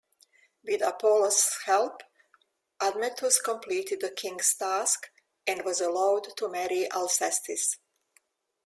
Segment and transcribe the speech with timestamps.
[0.63, 2.01] With Apollo's help,
[2.81, 5.11] Admetus completed the king's task,
[5.45, 7.75] and was allowed to marry Alcestis.